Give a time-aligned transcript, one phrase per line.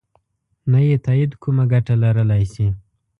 [0.71, 2.67] نه یې تایید کومه ګټه لرلای شي.